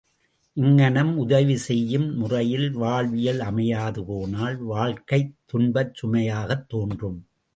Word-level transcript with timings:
இங்ஙனம் 0.57 1.11
உதவி 1.15 1.57
செய்யும் 1.57 2.07
முறையில் 2.13 2.71
வாழ்வியல் 2.71 3.39
அமையாது 3.39 4.05
போனால் 4.05 4.57
வாழ்க்கை 4.63 5.21
துன்பச் 5.45 5.93
சுமையாக 5.93 6.57
தோன்றும். 6.67 7.19